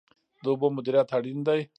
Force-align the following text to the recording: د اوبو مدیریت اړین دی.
د 0.43 0.45
اوبو 0.51 0.67
مدیریت 0.75 1.09
اړین 1.17 1.39
دی. 1.47 1.61